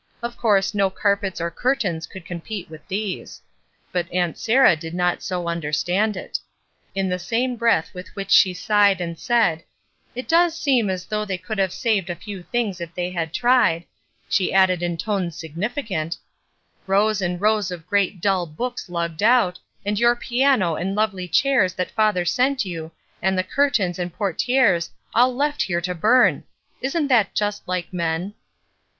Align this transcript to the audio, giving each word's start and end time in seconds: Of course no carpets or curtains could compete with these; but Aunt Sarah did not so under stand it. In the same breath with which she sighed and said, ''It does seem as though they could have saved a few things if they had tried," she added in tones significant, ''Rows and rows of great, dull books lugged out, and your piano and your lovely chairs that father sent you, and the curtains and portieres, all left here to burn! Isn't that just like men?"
Of 0.23 0.35
course 0.35 0.73
no 0.73 0.89
carpets 0.89 1.39
or 1.39 1.51
curtains 1.51 2.07
could 2.07 2.25
compete 2.25 2.71
with 2.71 2.81
these; 2.87 3.39
but 3.91 4.11
Aunt 4.11 4.35
Sarah 4.35 4.75
did 4.75 4.95
not 4.95 5.21
so 5.21 5.47
under 5.47 5.71
stand 5.71 6.17
it. 6.17 6.39
In 6.95 7.07
the 7.07 7.19
same 7.19 7.55
breath 7.55 7.93
with 7.93 8.07
which 8.15 8.31
she 8.31 8.55
sighed 8.55 8.99
and 8.99 9.19
said, 9.19 9.63
''It 10.17 10.27
does 10.27 10.57
seem 10.57 10.89
as 10.89 11.05
though 11.05 11.23
they 11.23 11.37
could 11.37 11.59
have 11.59 11.71
saved 11.71 12.09
a 12.09 12.15
few 12.15 12.41
things 12.41 12.81
if 12.81 12.95
they 12.95 13.11
had 13.11 13.31
tried," 13.31 13.83
she 14.27 14.51
added 14.51 14.81
in 14.81 14.97
tones 14.97 15.35
significant, 15.37 16.17
''Rows 16.87 17.21
and 17.21 17.39
rows 17.39 17.69
of 17.69 17.85
great, 17.85 18.19
dull 18.19 18.47
books 18.47 18.89
lugged 18.89 19.21
out, 19.21 19.59
and 19.85 19.99
your 19.99 20.15
piano 20.15 20.73
and 20.77 20.87
your 20.89 20.95
lovely 20.95 21.27
chairs 21.27 21.75
that 21.75 21.91
father 21.91 22.25
sent 22.25 22.65
you, 22.65 22.91
and 23.21 23.37
the 23.37 23.43
curtains 23.43 23.99
and 23.99 24.11
portieres, 24.11 24.89
all 25.13 25.31
left 25.35 25.61
here 25.61 25.81
to 25.81 25.93
burn! 25.93 26.43
Isn't 26.81 27.07
that 27.09 27.35
just 27.35 27.67
like 27.67 27.93
men?" 27.93 28.33